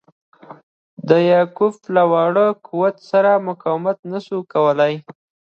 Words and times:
د 1.09 1.11
یعقوب 1.31 1.75
له 1.95 2.03
واړه 2.11 2.45
قوت 2.67 2.95
سره 3.11 3.31
مقاومت 3.47 3.97
نه 4.11 4.19
سو 4.27 4.37
کولای. 4.53 4.93